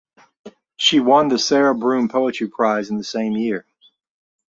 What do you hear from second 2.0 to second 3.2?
Poetry Prize in the